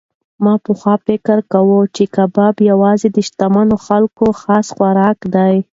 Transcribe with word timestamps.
ما 0.43 0.53
پخوا 0.65 0.95
فکر 1.07 1.37
کاوه 1.51 1.79
چې 1.95 2.03
کباب 2.15 2.55
یوازې 2.71 3.07
د 3.11 3.17
شتمنو 3.27 3.75
خلکو 3.85 4.25
خاص 4.41 4.65
خوراک 4.75 5.19
دی. 5.35 5.55